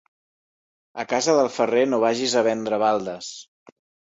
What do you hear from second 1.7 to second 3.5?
no vagis a vendre baldes.